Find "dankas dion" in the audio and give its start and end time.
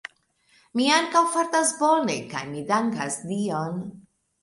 2.75-3.83